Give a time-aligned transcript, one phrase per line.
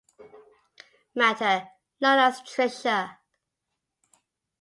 [1.13, 1.67] Matter,
[1.99, 3.17] known as Tricia.